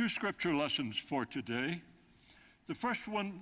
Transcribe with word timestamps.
Two 0.00 0.08
scripture 0.08 0.54
lessons 0.54 0.96
for 0.96 1.26
today. 1.26 1.82
The 2.68 2.74
first 2.74 3.06
one 3.06 3.38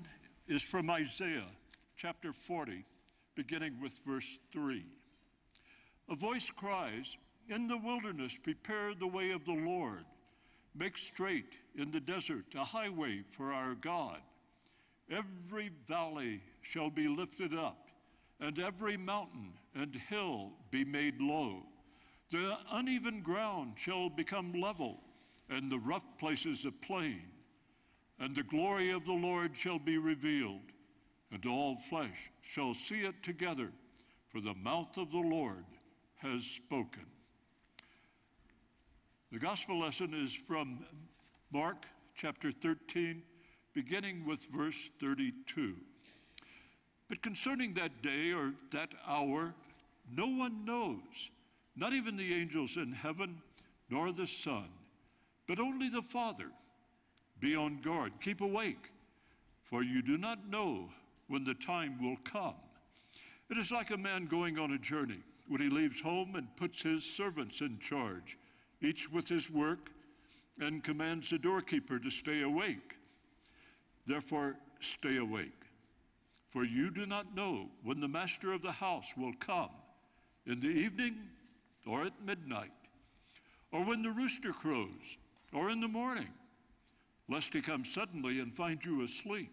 is 0.48 0.60
from 0.60 0.90
Isaiah 0.90 1.46
chapter 1.94 2.32
40, 2.32 2.84
beginning 3.36 3.80
with 3.80 4.00
verse 4.04 4.40
3. 4.52 4.84
A 6.08 6.16
voice 6.16 6.50
cries, 6.50 7.16
In 7.48 7.68
the 7.68 7.78
wilderness, 7.78 8.36
prepare 8.42 8.92
the 8.92 9.06
way 9.06 9.30
of 9.30 9.44
the 9.44 9.52
Lord. 9.52 10.04
Make 10.74 10.98
straight 10.98 11.52
in 11.76 11.92
the 11.92 12.00
desert 12.00 12.46
a 12.56 12.64
highway 12.64 13.22
for 13.30 13.52
our 13.52 13.76
God. 13.76 14.18
Every 15.08 15.70
valley 15.86 16.42
shall 16.62 16.90
be 16.90 17.06
lifted 17.06 17.54
up, 17.54 17.86
and 18.40 18.58
every 18.58 18.96
mountain 18.96 19.52
and 19.76 19.94
hill 19.94 20.50
be 20.72 20.84
made 20.84 21.20
low. 21.20 21.62
The 22.32 22.58
uneven 22.72 23.20
ground 23.22 23.74
shall 23.76 24.10
become 24.10 24.54
level 24.54 25.04
and 25.50 25.70
the 25.70 25.78
rough 25.78 26.04
places 26.18 26.64
a 26.64 26.72
plain. 26.72 27.22
And 28.20 28.34
the 28.34 28.42
glory 28.42 28.90
of 28.90 29.04
the 29.04 29.12
Lord 29.12 29.56
shall 29.56 29.78
be 29.78 29.96
revealed, 29.96 30.72
and 31.30 31.44
all 31.46 31.76
flesh 31.76 32.30
shall 32.42 32.74
see 32.74 33.00
it 33.02 33.22
together, 33.22 33.70
for 34.28 34.40
the 34.40 34.54
mouth 34.54 34.96
of 34.96 35.10
the 35.10 35.18
Lord 35.18 35.64
has 36.16 36.44
spoken. 36.44 37.06
The 39.30 39.38
gospel 39.38 39.78
lesson 39.80 40.14
is 40.14 40.34
from 40.34 40.84
Mark 41.52 41.86
chapter 42.14 42.50
13, 42.50 43.22
beginning 43.72 44.26
with 44.26 44.44
verse 44.46 44.90
32. 45.00 45.76
But 47.08 47.22
concerning 47.22 47.74
that 47.74 48.02
day 48.02 48.32
or 48.32 48.52
that 48.72 48.90
hour, 49.06 49.54
no 50.10 50.26
one 50.26 50.64
knows, 50.64 51.30
not 51.76 51.92
even 51.92 52.16
the 52.16 52.34
angels 52.34 52.76
in 52.76 52.92
heaven, 52.92 53.40
nor 53.88 54.12
the 54.12 54.26
Son 54.26 54.68
but 55.48 55.58
only 55.58 55.88
the 55.88 56.02
Father. 56.02 56.50
Be 57.40 57.56
on 57.56 57.80
guard, 57.80 58.12
keep 58.20 58.40
awake, 58.40 58.92
for 59.62 59.82
you 59.82 60.02
do 60.02 60.18
not 60.18 60.48
know 60.48 60.90
when 61.26 61.44
the 61.44 61.54
time 61.54 62.00
will 62.02 62.18
come. 62.22 62.56
It 63.50 63.56
is 63.56 63.72
like 63.72 63.90
a 63.90 63.96
man 63.96 64.26
going 64.26 64.58
on 64.58 64.72
a 64.72 64.78
journey 64.78 65.22
when 65.48 65.60
he 65.60 65.70
leaves 65.70 66.00
home 66.00 66.36
and 66.36 66.54
puts 66.56 66.82
his 66.82 67.04
servants 67.04 67.62
in 67.62 67.78
charge, 67.78 68.36
each 68.82 69.10
with 69.10 69.26
his 69.26 69.50
work, 69.50 69.90
and 70.60 70.84
commands 70.84 71.30
the 71.30 71.38
doorkeeper 71.38 71.98
to 71.98 72.10
stay 72.10 72.42
awake. 72.42 72.96
Therefore, 74.06 74.56
stay 74.80 75.16
awake, 75.16 75.64
for 76.50 76.64
you 76.64 76.90
do 76.90 77.06
not 77.06 77.34
know 77.34 77.70
when 77.82 78.00
the 78.00 78.08
master 78.08 78.52
of 78.52 78.62
the 78.62 78.72
house 78.72 79.14
will 79.16 79.32
come, 79.38 79.70
in 80.46 80.60
the 80.60 80.68
evening 80.68 81.16
or 81.86 82.04
at 82.04 82.12
midnight, 82.24 82.72
or 83.72 83.84
when 83.84 84.02
the 84.02 84.10
rooster 84.10 84.52
crows 84.52 85.16
or 85.52 85.70
in 85.70 85.80
the 85.80 85.88
morning, 85.88 86.28
lest 87.28 87.52
he 87.52 87.60
come 87.60 87.84
suddenly 87.84 88.40
and 88.40 88.54
find 88.54 88.84
you 88.84 89.02
asleep. 89.02 89.52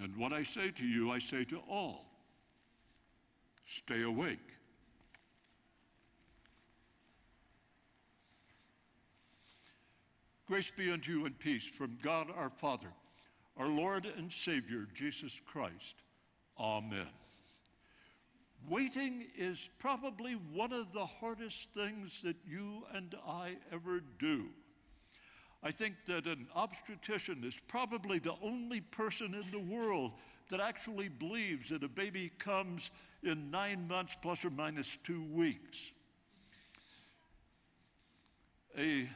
And 0.00 0.16
what 0.16 0.32
I 0.32 0.42
say 0.42 0.70
to 0.70 0.84
you, 0.84 1.10
I 1.10 1.18
say 1.18 1.44
to 1.44 1.58
all 1.68 2.04
stay 3.66 4.02
awake. 4.02 4.38
Grace 10.46 10.72
be 10.74 10.90
unto 10.90 11.12
you 11.12 11.26
and 11.26 11.38
peace 11.38 11.68
from 11.68 11.98
God 12.00 12.28
our 12.34 12.48
Father, 12.48 12.88
our 13.58 13.68
Lord 13.68 14.06
and 14.16 14.32
Savior, 14.32 14.86
Jesus 14.94 15.42
Christ. 15.44 15.96
Amen. 16.58 17.10
Waiting 18.66 19.26
is 19.36 19.68
probably 19.78 20.32
one 20.32 20.72
of 20.72 20.92
the 20.92 21.04
hardest 21.04 21.74
things 21.74 22.22
that 22.22 22.36
you 22.46 22.84
and 22.94 23.14
I 23.26 23.56
ever 23.70 24.00
do. 24.18 24.46
I 25.62 25.70
think 25.70 25.94
that 26.06 26.26
an 26.26 26.46
obstetrician 26.54 27.42
is 27.44 27.60
probably 27.66 28.18
the 28.18 28.34
only 28.42 28.80
person 28.80 29.34
in 29.34 29.50
the 29.50 29.74
world 29.74 30.12
that 30.50 30.60
actually 30.60 31.08
believes 31.08 31.70
that 31.70 31.82
a 31.82 31.88
baby 31.88 32.30
comes 32.38 32.90
in 33.22 33.50
nine 33.50 33.86
months 33.88 34.16
plus 34.20 34.44
or 34.44 34.50
minus 34.50 34.96
two 35.02 35.24
weeks. 35.32 35.92
A 38.78 39.08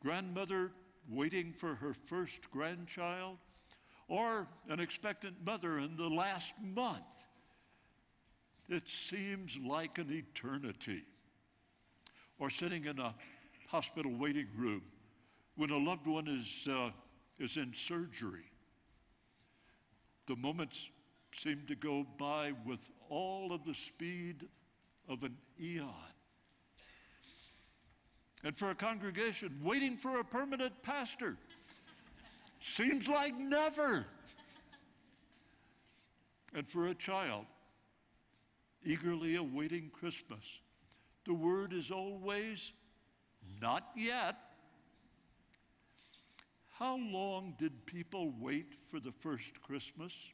grandmother 0.00 0.70
waiting 1.08 1.52
for 1.52 1.74
her 1.76 1.94
first 1.94 2.50
grandchild, 2.50 3.38
or 4.08 4.46
an 4.68 4.80
expectant 4.80 5.34
mother 5.44 5.78
in 5.78 5.96
the 5.96 6.08
last 6.08 6.54
month. 6.62 7.26
It 8.68 8.88
seems 8.88 9.56
like 9.58 9.98
an 9.98 10.10
eternity. 10.10 11.04
Or 12.38 12.50
sitting 12.50 12.84
in 12.84 12.98
a 12.98 13.14
hospital 13.68 14.12
waiting 14.12 14.48
room 14.56 14.82
when 15.56 15.70
a 15.70 15.78
loved 15.78 16.06
one 16.06 16.28
is, 16.28 16.68
uh, 16.70 16.90
is 17.38 17.56
in 17.56 17.72
surgery, 17.72 18.50
the 20.26 20.36
moments 20.36 20.90
seem 21.32 21.62
to 21.68 21.74
go 21.74 22.06
by 22.18 22.52
with 22.64 22.90
all 23.08 23.52
of 23.52 23.64
the 23.64 23.74
speed 23.74 24.46
of 25.08 25.22
an 25.22 25.36
eon. 25.60 25.94
And 28.44 28.56
for 28.56 28.70
a 28.70 28.74
congregation 28.74 29.58
waiting 29.62 29.96
for 29.96 30.20
a 30.20 30.24
permanent 30.24 30.82
pastor 30.82 31.36
seems 32.60 33.08
like 33.08 33.36
never. 33.36 34.06
And 36.54 36.68
for 36.68 36.88
a 36.88 36.94
child 36.94 37.46
eagerly 38.84 39.36
awaiting 39.36 39.90
Christmas, 39.92 40.60
the 41.24 41.34
word 41.34 41.72
is 41.72 41.90
always 41.90 42.72
not 43.60 43.88
yet. 43.96 44.36
How 46.78 46.98
long 46.98 47.54
did 47.58 47.86
people 47.86 48.34
wait 48.38 48.74
for 48.90 49.00
the 49.00 49.12
first 49.12 49.62
Christmas? 49.62 50.28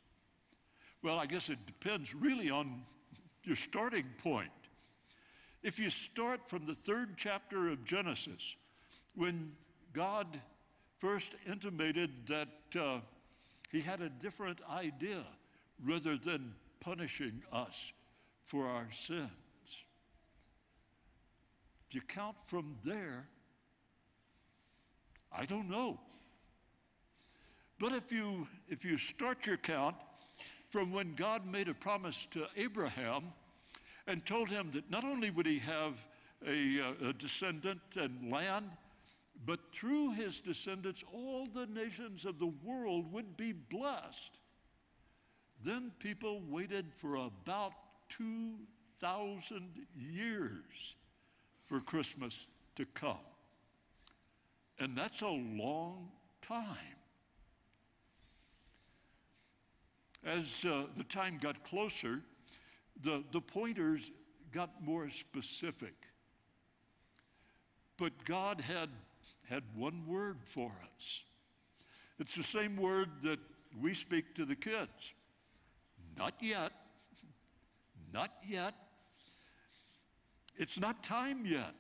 Well, 1.01 1.17
I 1.17 1.27
guess 1.27 1.49
it 1.49 1.67
depends 1.67 2.17
really 2.17 2.51
on 2.51 2.83
your 3.45 3.55
starting 3.55 4.07
point. 4.19 4.51
If 5.63 5.79
you 5.79 5.89
start 5.89 6.49
from 6.49 6.67
the 6.67 6.75
third 6.75 7.11
chapter 7.17 7.69
of 7.69 7.85
Genesis, 7.85 8.57
when 9.15 9.53
God 9.93 10.27
first 10.99 11.37
intimated 11.49 12.11
that 12.27 12.81
uh, 12.81 12.99
he 13.71 13.81
had 13.81 14.01
a 14.01 14.09
different 14.09 14.59
idea 14.69 15.23
rather 15.85 16.17
than 16.17 16.55
punishing 16.81 17.43
us 17.53 17.93
for 18.47 18.67
our 18.67 18.91
sins. 18.91 19.31
If 21.89 21.95
you 21.95 22.01
count 22.01 22.37
from 22.47 22.77
there, 22.83 23.29
I 25.31 25.45
don't 25.45 25.71
know. 25.71 26.01
But 27.83 27.95
if 27.95 28.13
you, 28.13 28.47
if 28.69 28.85
you 28.85 28.97
start 28.97 29.45
your 29.45 29.57
count 29.57 29.97
from 30.71 30.93
when 30.93 31.17
God 31.17 31.45
made 31.45 31.67
a 31.67 31.75
promise 31.75 32.27
to 32.27 32.47
Abraham 32.57 33.25
and 34.07 34.25
told 34.25 34.51
him 34.51 34.71
that 34.75 34.89
not 34.89 35.03
only 35.03 35.31
would 35.31 35.47
he 35.47 35.59
have 35.59 36.07
a, 36.47 36.81
uh, 36.81 37.09
a 37.09 37.13
descendant 37.13 37.81
and 37.97 38.31
land, 38.31 38.71
but 39.45 39.59
through 39.75 40.13
his 40.13 40.41
descendants, 40.41 41.03
all 41.13 41.45
the 41.47 41.67
nations 41.67 42.25
of 42.25 42.39
the 42.39 42.53
world 42.63 43.13
would 43.13 43.37
be 43.37 43.51
blessed. 43.51 44.39
Then 45.65 45.91
people 45.99 46.41
waited 46.49 46.87
for 46.95 47.17
about 47.17 47.73
2,000 48.11 49.69
years 49.99 50.95
for 51.65 51.81
Christmas 51.81 52.47
to 52.77 52.87
come. 52.95 53.27
And 54.79 54.97
that's 54.97 55.23
a 55.23 55.27
long 55.27 56.13
time. 56.43 57.02
As 60.25 60.65
uh, 60.65 60.85
the 60.97 61.05
time 61.05 61.39
got 61.41 61.65
closer, 61.65 62.21
the, 63.03 63.25
the 63.33 63.41
pointers 63.41 64.11
got 64.53 64.71
more 64.85 65.09
specific. 65.11 65.95
But 67.97 68.25
God 68.25 68.61
had, 68.61 68.91
had 69.49 69.63
one 69.75 70.07
word 70.07 70.39
for 70.45 70.73
us. 70.97 71.25
It's 72.19 72.37
the 72.37 72.43
same 72.43 72.77
word 72.77 73.09
that 73.23 73.41
we 73.81 73.95
speak 73.95 74.35
to 74.37 74.45
the 74.45 74.55
kids. 74.55 75.15
Not 76.17 76.35
yet. 76.41 76.73
Not 78.13 78.31
yet. 78.47 78.75
It's 80.57 80.79
not 80.79 81.03
time 81.03 81.47
yet. 81.47 81.75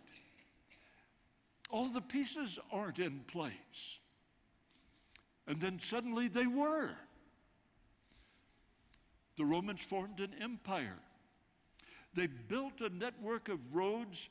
All 1.70 1.86
the 1.86 2.00
pieces 2.00 2.58
aren't 2.72 2.98
in 2.98 3.20
place. 3.20 3.98
And 5.46 5.60
then 5.60 5.78
suddenly 5.78 6.28
they 6.28 6.46
were 6.46 6.96
the 9.36 9.44
Romans 9.44 9.82
formed 9.82 10.20
an 10.20 10.34
empire. 10.40 10.98
They 12.14 12.26
built 12.26 12.80
a 12.80 12.90
network 12.90 13.48
of 13.48 13.58
roads 13.72 14.28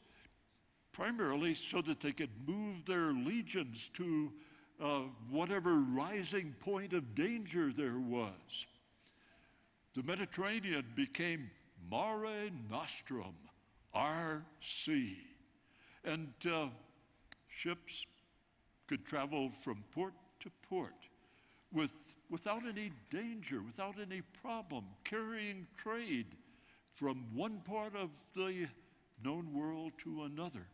primarily 0.92 1.56
so 1.56 1.81
that 1.81 2.00
they 2.00 2.12
could 2.12 2.30
move 2.48 2.86
their 2.86 3.12
legions 3.12 3.89
to 3.95 4.31
uh, 4.81 5.01
whatever 5.30 5.80
rising 5.80 6.53
point 6.59 6.94
of 6.94 7.15
danger 7.15 7.71
there 7.71 8.00
was. 8.00 8.68
The 9.94 10.03
Mediterranean 10.03 10.86
became 10.95 11.50
Mare 11.89 12.50
Nostrum, 12.69 13.36
our 13.94 14.44
sea. 14.59 15.18
And 16.03 16.33
uh, 16.50 16.68
ships 17.50 18.06
could 18.88 19.06
travel 19.06 19.50
from 19.50 19.83
port 19.92 20.13
to 20.39 20.50
port 20.69 20.95
with, 21.74 22.16
without 22.30 22.64
any 22.68 22.92
danger, 23.10 23.62
without 23.62 23.96
any 24.00 24.22
problem, 24.42 24.86
carrying 25.04 25.68
trade 25.78 26.28
from 26.94 27.26
one 27.34 27.60
part 27.62 27.96
of 27.96 28.10
the 28.36 28.68
known 29.24 29.54
world 29.54 29.94
to 30.00 30.24
another. 30.24 30.68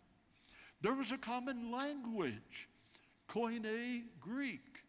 There 0.82 0.94
was 0.94 1.12
a 1.12 1.18
common 1.18 1.72
language, 1.72 2.70
Koine 3.28 4.04
Greek. 4.20 4.84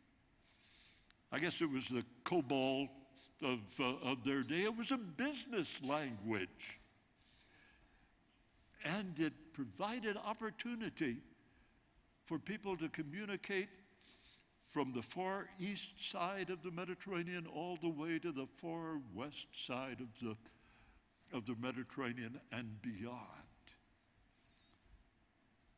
I 1.31 1.39
guess 1.39 1.61
it 1.61 1.71
was 1.71 1.89
the 1.89 2.05
COBOL 2.25 2.89
of, 3.43 3.61
uh, 3.79 4.11
of 4.11 4.25
their 4.25 4.43
day. 4.43 4.63
It 4.63 4.77
was 4.77 4.91
a 4.91 4.99
business 4.99 5.83
language. 5.83 6.81
And 8.85 9.19
it 9.19 9.33
provided 9.53 10.17
opportunity 10.17 11.17
for 12.25 12.39
people 12.39 12.77
to 12.77 12.89
communicate 12.89 13.69
from 14.69 14.93
the 14.93 15.03
far 15.03 15.49
east 15.59 16.11
side 16.11 16.51
of 16.51 16.63
the 16.63 16.71
Mediterranean 16.71 17.47
all 17.47 17.77
the 17.77 17.89
way 17.89 18.19
to 18.19 18.33
the 18.33 18.47
far 18.59 19.01
west 19.15 19.49
side 19.53 20.01
of 20.01 20.09
the, 20.21 20.37
of 21.37 21.47
the 21.47 21.57
Mediterranean 21.61 22.39
and 22.53 22.81
beyond. 22.83 23.17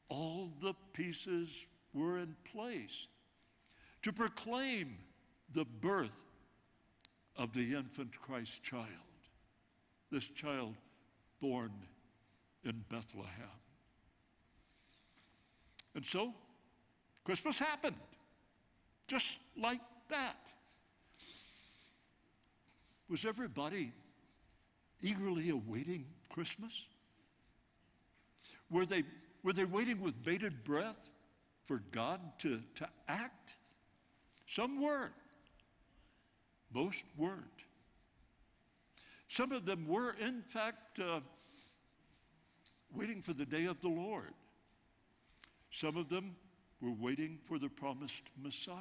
All 0.08 0.52
the 0.60 0.74
pieces 0.92 1.68
were 1.92 2.18
in 2.18 2.34
place 2.52 3.06
to 4.02 4.12
proclaim 4.12 4.96
the 5.52 5.64
birth 5.64 6.24
of 7.36 7.52
the 7.52 7.74
infant 7.74 8.20
Christ 8.20 8.62
child, 8.62 8.86
this 10.10 10.28
child 10.28 10.74
born 11.40 11.70
in 12.64 12.84
Bethlehem. 12.88 13.28
And 15.94 16.04
so, 16.04 16.34
Christmas 17.24 17.58
happened, 17.58 17.96
just 19.10 19.40
like 19.60 19.80
that. 20.08 20.36
Was 23.08 23.24
everybody 23.24 23.92
eagerly 25.02 25.50
awaiting 25.50 26.06
Christmas? 26.28 26.86
Were 28.70 28.86
they, 28.86 29.02
were 29.42 29.52
they 29.52 29.64
waiting 29.64 30.00
with 30.00 30.22
bated 30.24 30.62
breath 30.62 31.10
for 31.64 31.82
God 31.90 32.20
to, 32.38 32.60
to 32.76 32.88
act? 33.08 33.56
Some 34.46 34.80
were, 34.80 35.10
most 36.72 37.02
weren't. 37.16 37.42
Some 39.26 39.50
of 39.50 39.66
them 39.66 39.88
were, 39.88 40.14
in 40.20 40.42
fact, 40.42 41.00
uh, 41.00 41.18
waiting 42.94 43.22
for 43.22 43.32
the 43.32 43.44
day 43.44 43.64
of 43.64 43.80
the 43.80 43.88
Lord. 43.88 44.34
Some 45.72 45.96
of 45.96 46.08
them 46.08 46.36
were 46.80 46.92
waiting 46.92 47.38
for 47.42 47.58
the 47.58 47.68
promised 47.68 48.24
Messiah. 48.42 48.76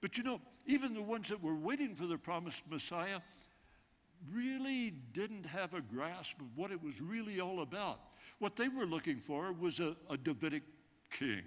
But 0.00 0.18
you 0.18 0.24
know, 0.24 0.40
even 0.66 0.94
the 0.94 1.02
ones 1.02 1.28
that 1.28 1.42
were 1.42 1.54
waiting 1.54 1.94
for 1.94 2.06
the 2.06 2.18
promised 2.18 2.64
Messiah 2.68 3.20
really 4.32 4.92
didn't 5.12 5.46
have 5.46 5.74
a 5.74 5.80
grasp 5.80 6.40
of 6.40 6.46
what 6.56 6.70
it 6.70 6.82
was 6.82 7.00
really 7.00 7.40
all 7.40 7.62
about. 7.62 8.00
What 8.38 8.56
they 8.56 8.68
were 8.68 8.86
looking 8.86 9.18
for 9.18 9.52
was 9.52 9.80
a, 9.80 9.96
a 10.10 10.16
Davidic 10.16 10.62
king, 11.10 11.42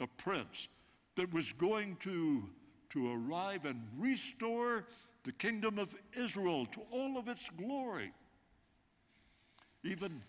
a 0.00 0.06
prince 0.06 0.68
that 1.16 1.32
was 1.32 1.52
going 1.52 1.96
to, 1.96 2.48
to 2.90 3.12
arrive 3.12 3.64
and 3.64 3.82
restore 3.98 4.86
the 5.24 5.32
kingdom 5.32 5.78
of 5.78 5.94
Israel 6.16 6.66
to 6.66 6.80
all 6.90 7.18
of 7.18 7.28
its 7.28 7.50
glory. 7.50 8.12
Even, 9.82 10.22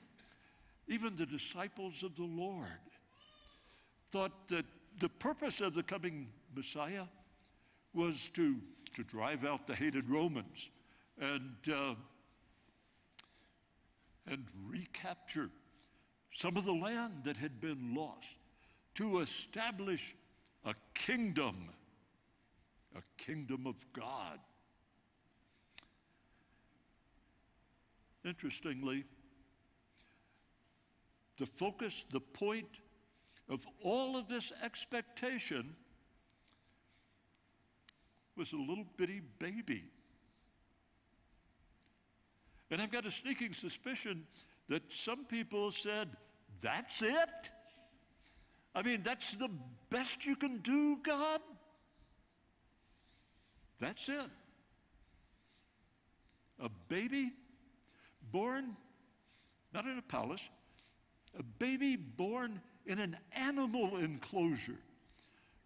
even 0.88 1.16
the 1.16 1.26
disciples 1.26 2.04
of 2.04 2.16
the 2.16 2.24
Lord 2.24 2.68
thought 4.16 4.48
that 4.48 4.66
the 5.02 5.10
purpose 5.10 5.60
of 5.60 5.74
the 5.74 5.84
coming 5.84 6.30
Messiah 6.56 7.04
was 7.94 8.30
to, 8.30 8.56
to 8.94 9.04
drive 9.04 9.44
out 9.44 9.68
the 9.68 9.76
hated 9.76 10.10
Romans 10.10 10.70
and, 11.20 11.58
uh, 11.70 11.96
and 14.26 14.46
recapture 14.66 15.50
some 16.34 16.56
of 16.56 16.64
the 16.64 16.72
land 16.72 17.26
that 17.26 17.36
had 17.36 17.60
been 17.60 17.94
lost, 17.94 18.38
to 18.94 19.20
establish 19.20 20.16
a 20.64 20.74
kingdom, 20.94 21.68
a 22.96 23.02
kingdom 23.18 23.68
of 23.68 23.76
God. 23.92 24.40
Interestingly, 28.24 29.04
the 31.38 31.46
focus, 31.46 32.06
the 32.14 32.22
point 32.22 32.70
of 33.50 33.66
all 33.84 34.18
of 34.18 34.28
this 34.28 34.52
expectation 34.64 35.76
was 38.36 38.54
a 38.54 38.58
little 38.58 38.86
bitty 38.98 39.22
baby. 39.40 39.84
And 42.72 42.82
I've 42.82 42.92
got 42.92 43.06
a 43.06 43.12
sneaking 43.12 43.54
suspicion 43.54 44.26
that 44.70 44.92
some 44.92 45.26
people 45.26 45.72
said, 45.72 46.10
That's 46.62 47.02
it? 47.02 47.52
I 48.74 48.82
mean, 48.82 49.04
that's 49.04 49.36
the 49.36 49.50
best 49.90 50.26
you 50.26 50.36
can 50.36 50.58
do, 50.58 50.98
God? 51.02 51.40
That's 53.80 54.10
it. 54.10 54.30
A 56.60 56.70
baby 56.90 57.32
born, 58.32 58.76
not 59.74 59.86
in 59.86 59.98
a 59.98 60.02
palace, 60.02 60.50
a 61.38 61.44
baby 61.44 61.96
born 61.96 62.62
in 62.86 63.00
an 63.00 63.18
animal 63.36 63.98
enclosure, 63.98 64.80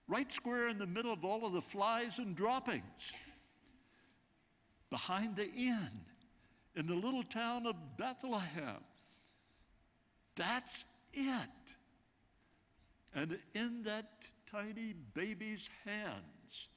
right 0.07 0.31
square 0.31 0.69
in 0.69 0.77
the 0.77 0.88
middle 0.88 1.12
of 1.12 1.24
all 1.25 1.45
of 1.45 1.54
the 1.54 1.62
flies 1.62 2.19
and 2.19 2.36
droppings, 2.36 3.13
behind 4.89 5.36
the 5.36 5.50
inn 5.51 5.89
in 6.75 6.88
the 6.88 6.95
little 6.95 7.24
town 7.24 7.66
of 7.68 7.75
Bethlehem. 7.98 8.83
That's 10.36 10.86
it. 11.13 11.75
And 13.13 13.38
in 13.54 13.83
that 13.83 14.07
tiny 14.51 14.94
baby's 15.13 15.69
hands 15.86 16.69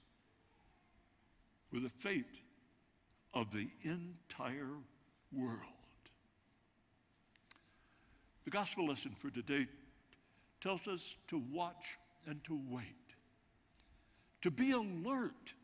were 1.72 1.80
the 1.80 1.88
fate 1.88 2.40
of 3.34 3.52
the 3.52 3.68
entire 3.82 4.76
world. 5.32 5.60
The 8.44 8.50
gospel 8.50 8.86
lesson 8.88 9.12
for 9.16 9.30
today 9.30 9.66
tells 10.62 10.86
us 10.86 11.16
to 11.28 11.42
watch 11.52 11.98
and 12.26 12.42
to 12.44 12.58
wait, 12.70 12.86
to 14.40 14.50
be 14.50 14.70
alert. 14.70 15.54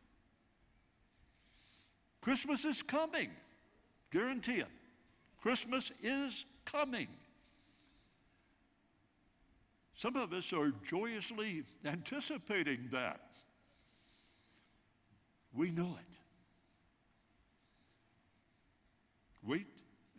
Christmas 2.21 2.65
is 2.65 2.83
coming, 2.83 3.31
guarantee 4.11 4.59
it. 4.59 4.67
Christmas 5.41 5.93
is 6.03 6.45
coming. 6.65 7.07
Some 9.95 10.17
of 10.17 10.33
us 10.33 10.53
are 10.53 10.73
joyously 10.85 11.63
anticipating 11.85 12.89
that. 12.91 13.21
We 15.55 15.71
know 15.71 15.97
it. 15.99 16.05
Wait 19.45 19.67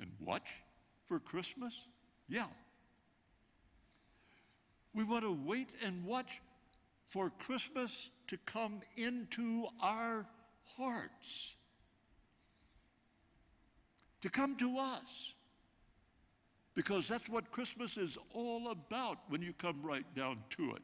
and 0.02 0.10
watch 0.26 0.50
for 1.06 1.20
Christmas? 1.20 1.88
Yeah, 2.28 2.48
we 4.94 5.04
want 5.04 5.24
to 5.24 5.32
wait 5.32 5.70
and 5.84 6.06
watch 6.06 6.42
for 7.08 7.30
Christmas 7.30 8.10
to 8.28 8.38
come 8.46 8.82
into 8.98 9.66
our 9.82 10.26
hearts, 10.78 11.56
to 14.22 14.30
come 14.30 14.56
to 14.58 14.78
us. 14.78 15.34
Because 16.76 17.08
that's 17.10 17.28
what 17.28 17.52
Christmas 17.52 17.98
is 17.98 18.18
all 18.34 18.70
about 18.70 19.18
when 19.28 19.42
you 19.42 19.54
come 19.54 19.82
right 19.82 20.06
down 20.16 20.38
to 20.52 20.72
it. 20.76 20.82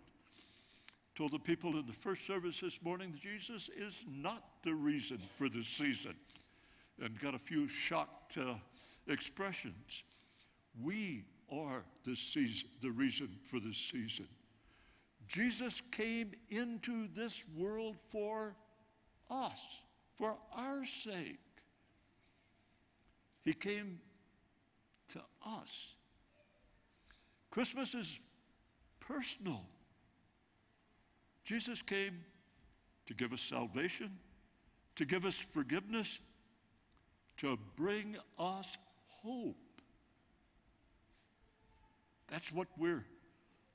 Told 1.15 1.31
the 1.31 1.39
people 1.39 1.77
in 1.77 1.85
the 1.85 1.93
first 1.93 2.25
service 2.25 2.59
this 2.59 2.81
morning 2.81 3.11
that 3.11 3.21
Jesus 3.21 3.69
is 3.69 4.03
not 4.09 4.43
the 4.63 4.73
reason 4.73 5.19
for 5.37 5.47
the 5.47 5.63
season, 5.63 6.15
and 7.01 7.17
got 7.19 7.33
a 7.33 7.39
few 7.39 7.69
shocked 7.69 8.37
uh, 8.37 8.55
expressions. 9.07 10.03
We 10.83 11.23
are 11.51 11.83
the 12.05 12.15
season, 12.15 12.69
the 12.81 12.91
reason 12.91 13.29
for 13.43 13.59
this 13.59 13.77
season. 13.77 14.27
Jesus 15.27 15.81
came 15.81 16.31
into 16.49 17.07
this 17.15 17.45
world 17.57 17.95
for 18.09 18.55
us, 19.29 19.81
for 20.15 20.37
our 20.55 20.85
sake. 20.85 21.39
He 23.43 23.53
came 23.53 23.99
to 25.09 25.21
us. 25.45 25.95
Christmas 27.49 27.95
is 27.95 28.19
personal. 28.99 29.63
Jesus 31.43 31.81
came 31.81 32.23
to 33.05 33.13
give 33.13 33.33
us 33.33 33.41
salvation, 33.41 34.11
to 34.95 35.05
give 35.05 35.25
us 35.25 35.37
forgiveness, 35.37 36.19
to 37.37 37.57
bring 37.75 38.17
us 38.39 38.77
hope. 39.21 39.64
That's 42.27 42.51
what 42.51 42.67
we're 42.77 43.05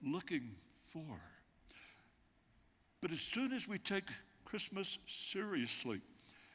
looking 0.03 0.53
for. 0.85 1.21
But 3.01 3.13
as 3.13 3.21
soon 3.21 3.53
as 3.53 3.67
we 3.69 3.79
take 3.79 4.11
Christmas 4.45 4.99
seriously, 5.07 6.01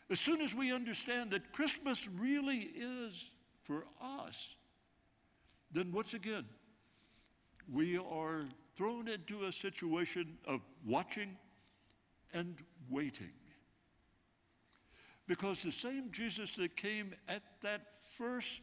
as 0.10 0.20
soon 0.20 0.42
as 0.42 0.54
we 0.54 0.74
understand 0.74 1.32
that 1.32 1.52
Christmas 1.52 2.08
really 2.08 2.58
is 2.58 3.32
for 3.64 3.86
us, 4.02 4.56
then 5.72 5.92
once 5.92 6.14
again, 6.14 6.46
we 7.72 7.98
are 7.98 8.44
thrown 8.76 9.08
into 9.08 9.46
a 9.46 9.52
situation 9.52 10.38
of 10.46 10.62
watching 10.86 11.38
and 12.34 12.62
waiting. 12.90 13.32
Because 15.28 15.64
the 15.64 15.72
same 15.72 16.12
Jesus 16.12 16.54
that 16.56 16.76
came 16.76 17.16
at 17.28 17.42
that 17.62 17.82
first 18.18 18.62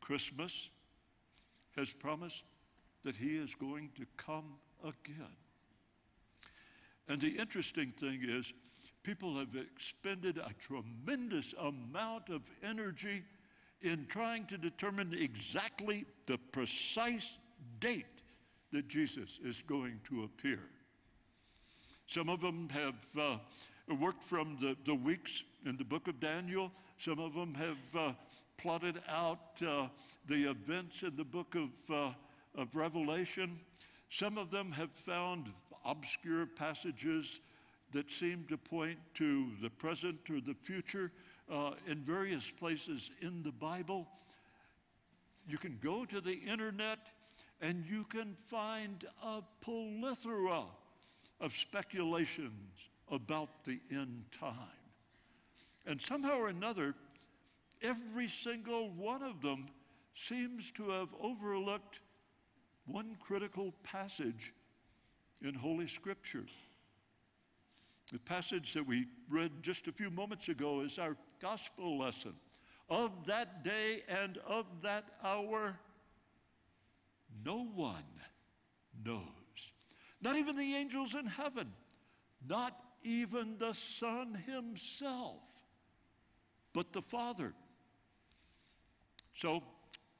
Christmas 0.00 0.68
has 1.76 1.94
promised 1.94 2.44
that 3.04 3.16
he 3.16 3.36
is 3.36 3.54
going 3.54 3.90
to 3.96 4.04
come 4.16 4.56
again. 4.82 5.36
And 7.08 7.20
the 7.20 7.28
interesting 7.28 7.92
thing 7.92 8.20
is, 8.22 8.52
people 9.02 9.36
have 9.36 9.54
expended 9.54 10.38
a 10.38 10.52
tremendous 10.58 11.54
amount 11.60 12.30
of 12.30 12.42
energy 12.62 13.22
in 13.82 14.06
trying 14.06 14.46
to 14.46 14.56
determine 14.56 15.14
exactly 15.14 16.06
the 16.26 16.38
precise 16.52 17.38
date 17.80 18.06
that 18.72 18.88
Jesus 18.88 19.38
is 19.44 19.62
going 19.62 20.00
to 20.04 20.24
appear. 20.24 20.60
Some 22.06 22.28
of 22.28 22.40
them 22.40 22.68
have 22.70 22.94
uh, 23.18 23.36
worked 24.00 24.24
from 24.24 24.56
the, 24.60 24.76
the 24.84 24.94
weeks 24.94 25.44
in 25.66 25.76
the 25.76 25.84
book 25.84 26.08
of 26.08 26.18
Daniel, 26.20 26.72
some 26.96 27.18
of 27.18 27.34
them 27.34 27.54
have 27.54 27.78
uh, 27.96 28.12
plotted 28.56 29.00
out 29.08 29.62
uh, 29.66 29.88
the 30.26 30.50
events 30.50 31.02
in 31.02 31.14
the 31.16 31.24
book 31.24 31.54
of, 31.54 31.70
uh, 31.90 32.10
of 32.54 32.74
Revelation. 32.74 33.58
Some 34.10 34.38
of 34.38 34.50
them 34.50 34.72
have 34.72 34.90
found 34.90 35.50
obscure 35.84 36.46
passages 36.46 37.40
that 37.92 38.10
seem 38.10 38.44
to 38.48 38.56
point 38.56 38.98
to 39.14 39.50
the 39.62 39.70
present 39.70 40.18
or 40.30 40.40
the 40.40 40.54
future 40.62 41.12
uh, 41.50 41.72
in 41.86 41.98
various 41.98 42.50
places 42.50 43.10
in 43.20 43.42
the 43.42 43.52
Bible. 43.52 44.08
You 45.46 45.58
can 45.58 45.78
go 45.82 46.04
to 46.04 46.20
the 46.20 46.32
internet 46.32 46.98
and 47.60 47.84
you 47.88 48.04
can 48.04 48.36
find 48.46 49.04
a 49.22 49.42
plethora 49.60 50.64
of 51.40 51.52
speculations 51.52 52.88
about 53.10 53.64
the 53.64 53.78
end 53.90 54.24
time. 54.38 54.56
And 55.86 56.00
somehow 56.00 56.38
or 56.38 56.48
another, 56.48 56.94
every 57.82 58.28
single 58.28 58.90
one 58.90 59.22
of 59.22 59.42
them 59.42 59.66
seems 60.14 60.70
to 60.72 60.88
have 60.90 61.14
overlooked 61.20 62.00
one 62.86 63.16
critical 63.20 63.72
passage 63.82 64.52
in 65.42 65.54
Holy 65.54 65.86
Scripture. 65.86 66.44
The 68.12 68.18
passage 68.18 68.74
that 68.74 68.86
we 68.86 69.06
read 69.28 69.50
just 69.62 69.88
a 69.88 69.92
few 69.92 70.10
moments 70.10 70.48
ago 70.48 70.80
is 70.80 70.98
our 70.98 71.16
gospel 71.40 71.98
lesson. 71.98 72.34
Of 72.90 73.26
that 73.26 73.64
day 73.64 74.02
and 74.08 74.38
of 74.46 74.66
that 74.82 75.04
hour, 75.24 75.78
no 77.44 77.64
one 77.74 78.04
knows. 79.04 79.72
Not 80.20 80.36
even 80.36 80.56
the 80.56 80.74
angels 80.74 81.14
in 81.14 81.26
heaven, 81.26 81.72
not 82.46 82.78
even 83.02 83.56
the 83.58 83.72
Son 83.72 84.34
himself, 84.46 85.42
but 86.74 86.92
the 86.92 87.00
Father. 87.00 87.54
So, 89.34 89.62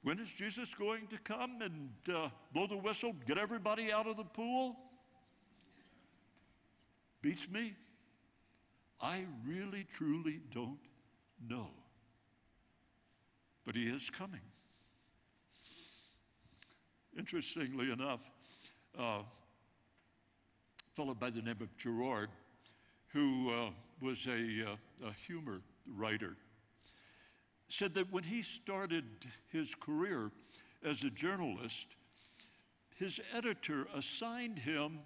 when 0.05 0.19
is 0.19 0.33
Jesus 0.35 0.75
going 0.75 1.07
to 1.07 1.19
come 1.19 1.63
and 1.63 1.89
uh, 2.15 2.29
blow 2.53 2.67
the 2.67 2.77
whistle, 2.77 3.15
get 3.27 3.39
everybody 3.39 3.91
out 3.91 4.07
of 4.07 4.19
the 4.19 4.25
pool? 4.25 4.77
Beats 7.23 7.51
me. 7.51 7.73
I 9.01 9.25
really, 9.47 9.87
truly 9.91 10.41
don't 10.51 10.79
know. 11.49 11.71
But 13.65 13.77
he 13.77 13.85
is 13.85 14.11
coming. 14.11 14.43
Interestingly 17.19 17.91
enough, 17.91 18.21
uh, 18.99 19.21
fellow 20.93 21.15
by 21.15 21.31
the 21.31 21.41
name 21.41 21.57
of 21.63 21.77
Grizzard, 21.79 22.29
who 23.09 23.51
uh, 23.51 23.71
was 24.03 24.27
a, 24.27 24.73
uh, 24.73 25.09
a 25.09 25.13
humor 25.27 25.63
writer, 25.97 26.37
said 27.75 27.95
that 27.95 28.13
when 28.13 28.23
he 28.23 28.41
started 28.41 29.05
his 29.51 29.75
career 29.75 30.31
as 30.85 31.03
a 31.03 31.11
journalist, 31.11 31.97
his 32.97 33.21
editor 33.35 33.89
assigned 33.97 34.61
him 34.61 35.01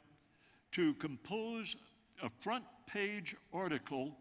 to 0.72 0.92
compose 0.94 1.76
a 2.22 2.28
front 2.40 2.64
page 2.86 3.34
article 3.54 4.14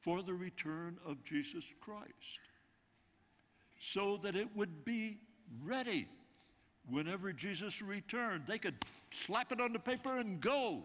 for 0.00 0.22
the 0.22 0.32
return 0.32 0.96
of 1.06 1.22
Jesus 1.22 1.74
Christ 1.80 2.40
so 3.78 4.16
that 4.22 4.34
it 4.34 4.48
would 4.54 4.86
be 4.86 5.18
ready 5.62 6.08
whenever 6.88 7.30
Jesus 7.30 7.82
returned. 7.82 8.44
They 8.46 8.58
could 8.58 8.76
slap 9.10 9.52
it 9.52 9.60
on 9.60 9.74
the 9.74 9.78
paper 9.78 10.18
and 10.18 10.40
go. 10.40 10.84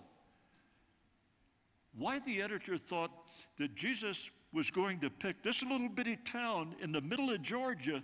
Why 1.98 2.20
the 2.20 2.42
editor 2.42 2.78
thought 2.78 3.12
that 3.58 3.76
Jesus 3.76 4.30
was 4.52 4.72
going 4.72 5.00
to 5.00 5.10
pick 5.10 5.44
this 5.44 5.64
little 5.64 5.90
bitty 5.90 6.18
town 6.18 6.76
in 6.82 6.92
the 6.92 7.02
middle 7.02 7.30
of 7.30 7.42
Georgia 7.42 8.04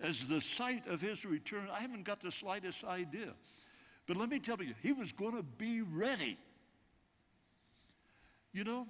as 0.00 0.26
the 0.26 0.40
site 0.40 0.86
of 0.86 1.00
his 1.00 1.24
return, 1.24 1.68
I 1.72 1.80
haven't 1.80 2.04
got 2.04 2.20
the 2.20 2.32
slightest 2.32 2.84
idea. 2.84 3.34
But 4.06 4.16
let 4.16 4.28
me 4.28 4.40
tell 4.40 4.60
you, 4.60 4.74
he 4.82 4.92
was 4.92 5.12
going 5.12 5.36
to 5.36 5.42
be 5.42 5.82
ready. 5.82 6.36
You 8.52 8.64
know, 8.64 8.86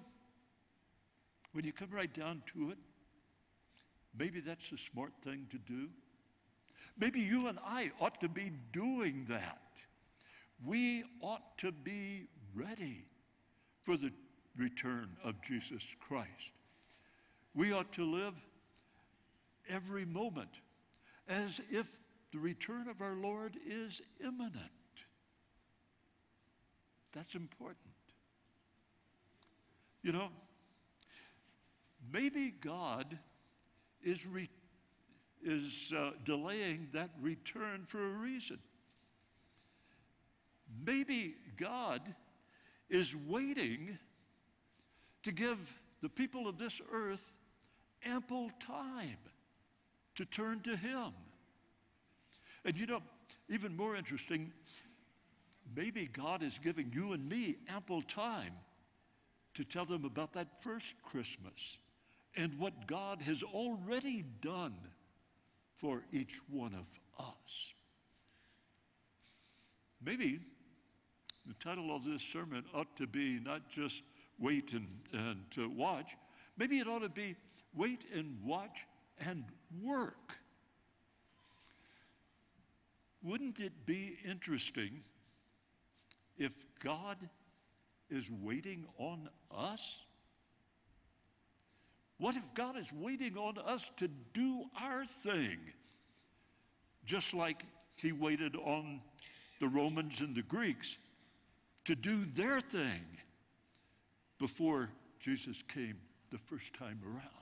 when 1.53 1.65
you 1.65 1.73
come 1.73 1.91
right 1.91 2.13
down 2.13 2.43
to 2.55 2.71
it, 2.71 2.79
maybe 4.19 4.41
that's 4.41 4.71
the 4.71 4.79
smart 4.79 5.13
thing 5.23 5.47
to 5.51 5.59
do. 5.59 5.89
Maybe 6.99 7.21
you 7.21 7.49
and 7.49 7.59
I 7.65 7.91
ought 8.01 8.21
to 8.21 8.29
be 8.29 8.53
doing 8.73 9.27
that. 9.29 9.61
We 10.65 11.05
ought 11.21 11.59
to 11.59 11.73
be 11.73 12.27
ready 12.55 13.05
for 13.83 13.97
the 13.97 14.13
return 14.57 15.11
of 15.25 15.41
Jesus 15.43 15.97
Christ. 16.01 16.55
We 17.55 17.73
ought 17.73 17.93
to 17.93 18.05
live 18.05 18.35
every 19.69 20.05
moment 20.05 20.51
as 21.29 21.61
if 21.71 21.91
the 22.33 22.39
return 22.39 22.89
of 22.89 23.03
our 23.03 23.15
Lord 23.15 23.57
is 23.67 24.01
imminent. 24.25 24.71
That's 27.13 27.35
important. 27.35 27.79
You 30.03 30.13
know, 30.13 30.31
maybe 32.13 32.51
God 32.51 33.19
is, 34.03 34.27
re- 34.27 34.49
is 35.45 35.93
uh, 35.97 36.13
delaying 36.25 36.89
that 36.93 37.11
return 37.21 37.85
for 37.87 38.03
a 38.03 38.11
reason. 38.11 38.59
Maybe 40.87 41.37
God 41.57 42.01
is 42.89 43.15
waiting 43.15 43.99
to 45.23 45.33
give 45.33 45.79
the 46.01 46.09
people 46.09 46.49
of 46.49 46.59
this 46.59 46.81
earth 46.91 47.37
ample 48.07 48.51
time 48.61 49.19
to 50.15 50.25
turn 50.25 50.61
to 50.61 50.77
Him. 50.77 51.13
And 52.65 52.77
you 52.77 52.87
know, 52.87 53.03
even 53.49 53.77
more 53.77 53.97
interesting, 53.97 54.53
maybe 55.75 56.09
God 56.13 56.43
is 56.43 56.59
giving 56.59 56.93
you 56.95 57.13
and 57.13 57.29
me 57.29 57.57
ample 57.69 58.03
time 58.03 58.53
to 59.55 59.65
tell 59.65 59.85
them 59.85 60.05
about 60.05 60.33
that 60.35 60.63
first 60.63 60.95
Christmas 61.03 61.79
and 62.37 62.59
what 62.59 62.87
God 62.87 63.21
has 63.23 63.43
already 63.43 64.25
done 64.41 64.75
for 65.77 66.03
each 66.13 66.39
one 66.49 66.75
of 66.75 67.27
us. 67.27 67.75
Maybe 70.05 70.41
the 71.47 71.55
title 71.55 71.95
of 71.95 72.05
this 72.05 72.23
sermon 72.23 72.65
ought 72.75 72.97
to 72.97 73.07
be 73.07 73.41
not 73.41 73.69
just 73.69 74.03
wait 74.39 74.73
and, 74.73 74.89
and 75.13 75.45
uh, 75.59 75.69
watch, 75.69 76.17
maybe 76.57 76.79
it 76.79 76.89
ought 76.89 77.03
to 77.03 77.09
be 77.09 77.37
wait 77.75 78.03
and 78.15 78.39
watch 78.45 78.87
and 79.27 79.45
work. 79.83 80.37
Wouldn't 83.23 83.61
it 83.61 83.87
be 83.87 84.19
interesting 84.29 85.03
if 86.37 86.53
God 86.83 87.17
is 88.11 88.31
waiting 88.31 88.85
on 88.99 89.29
us? 89.55 90.05
What 92.19 92.37
if 92.37 92.55
God 92.55 92.77
is 92.77 92.93
waiting 92.93 93.37
on 93.37 93.59
us 93.59 93.91
to 93.97 94.09
do 94.33 94.65
our 94.81 95.05
thing? 95.05 95.59
Just 97.05 97.35
like 97.35 97.65
he 97.97 98.13
waited 98.13 98.57
on 98.57 99.01
the 99.61 99.69
Romans 99.69 100.21
and 100.21 100.35
the 100.35 100.43
Greeks 100.43 100.99
to 101.85 101.95
do 101.95 102.25
their 102.25 102.61
thing 102.61 103.05
before 104.39 104.91
Jesus 105.19 105.63
came 105.63 105.97
the 106.31 106.39
first 106.39 106.75
time 106.75 107.01
around. 107.05 107.42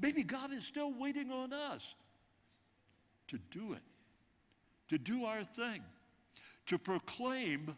Maybe 0.00 0.22
God 0.22 0.52
is 0.52 0.66
still 0.66 0.92
waiting 0.92 1.30
on 1.30 1.52
us 1.52 1.94
to 3.28 3.38
do 3.50 3.72
it, 3.72 3.82
to 4.88 4.98
do 4.98 5.24
our 5.24 5.44
thing, 5.44 5.82
to 6.66 6.78
proclaim 6.78 7.74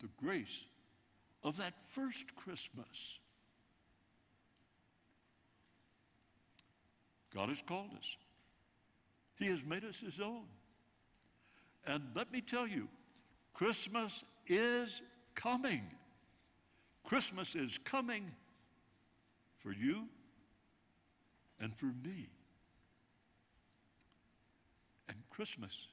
the 0.00 0.08
grace 0.16 0.66
of 1.44 1.56
that 1.56 1.74
first 1.88 2.34
Christmas. 2.36 3.18
God 7.34 7.48
has 7.48 7.62
called 7.62 7.90
us. 7.96 8.16
He 9.38 9.46
has 9.46 9.64
made 9.64 9.84
us 9.84 10.00
his 10.00 10.20
own. 10.20 10.44
And 11.86 12.02
let 12.14 12.32
me 12.32 12.40
tell 12.40 12.66
you, 12.66 12.88
Christmas 13.54 14.24
is 14.46 15.02
coming. 15.34 15.82
Christmas 17.04 17.54
is 17.54 17.78
coming 17.78 18.30
for 19.56 19.72
you 19.72 20.08
and 21.62 21.74
for 21.76 21.86
me. 21.86 22.28
And 25.08 25.16
Christmas 25.30 25.86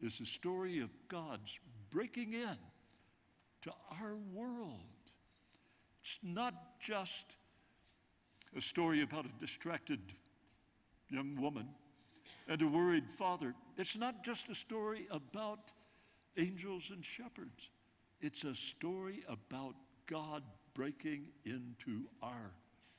is 0.00 0.18
the 0.18 0.26
story 0.26 0.80
of 0.80 0.90
God's 1.08 1.58
breaking 1.90 2.32
in 2.32 2.56
to 3.62 3.70
our 3.92 4.16
world. 4.34 4.80
It's 6.02 6.18
not 6.22 6.80
just 6.80 7.36
a 8.56 8.60
story 8.60 9.02
about 9.02 9.24
a 9.24 9.40
distracted 9.40 10.00
young 11.08 11.40
woman 11.40 11.68
and 12.48 12.60
a 12.60 12.66
worried 12.66 13.08
father. 13.08 13.54
It's 13.76 13.96
not 13.96 14.24
just 14.24 14.48
a 14.48 14.54
story 14.54 15.06
about 15.10 15.60
angels 16.36 16.90
and 16.92 17.04
shepherds. 17.04 17.70
It's 18.20 18.44
a 18.44 18.54
story 18.54 19.22
about 19.28 19.76
God 20.06 20.42
breaking 20.74 21.28
into 21.44 22.02
our 22.22 22.52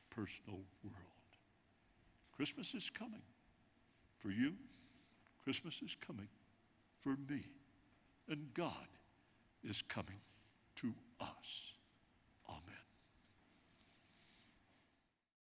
personal 0.09 0.61
world. 0.83 1.06
Christmas 2.37 2.75
is 2.75 2.91
coming 2.91 3.23
for 4.19 4.29
you. 4.29 4.53
Christmas 5.43 5.81
is 5.81 5.95
coming 5.95 6.27
for 6.99 7.17
me. 7.27 7.41
And 8.29 8.53
God 8.53 8.87
is 9.63 9.81
coming 9.81 10.19
to 10.75 10.93
us. 11.19 11.73